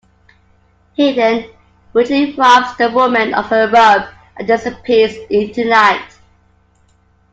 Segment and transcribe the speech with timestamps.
[0.93, 1.51] He then
[1.93, 6.17] brutally robs the woman of her robe and disappears into the night.